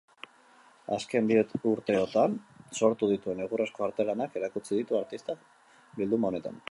[0.95, 1.35] Azken bi
[1.71, 2.39] urteotan
[2.79, 5.47] sortu dituen egurrezko artelanak erakutsi ditu artistak
[6.01, 6.63] bilduma honetan.